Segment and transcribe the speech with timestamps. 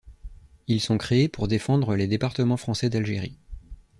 [0.65, 3.37] Ils sont créés pour défendre les départements français d'Algérie.